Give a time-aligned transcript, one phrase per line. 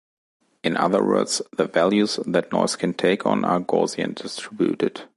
[0.63, 5.01] In other words, the values that the noise can take on are Gaussian-distributed.